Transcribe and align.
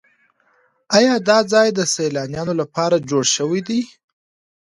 ایا 0.97 1.15
دا 1.27 1.37
ځای 1.51 1.67
د 1.73 1.79
سیلانیانو 1.93 2.53
لپاره 2.61 3.05
جوړ 3.09 3.23
شوی 3.35 3.61
دی؟ 3.67 3.81